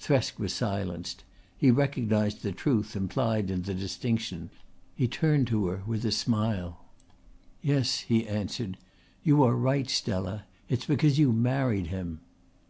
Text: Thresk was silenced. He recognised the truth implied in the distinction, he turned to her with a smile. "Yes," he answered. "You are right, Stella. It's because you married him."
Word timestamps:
Thresk 0.00 0.38
was 0.38 0.54
silenced. 0.54 1.24
He 1.58 1.70
recognised 1.70 2.42
the 2.42 2.52
truth 2.52 2.96
implied 2.96 3.50
in 3.50 3.60
the 3.60 3.74
distinction, 3.74 4.48
he 4.96 5.06
turned 5.06 5.46
to 5.48 5.66
her 5.66 5.82
with 5.86 6.06
a 6.06 6.10
smile. 6.10 6.86
"Yes," 7.60 7.98
he 7.98 8.26
answered. 8.26 8.78
"You 9.24 9.42
are 9.42 9.54
right, 9.54 9.90
Stella. 9.90 10.44
It's 10.70 10.86
because 10.86 11.18
you 11.18 11.34
married 11.34 11.88
him." 11.88 12.20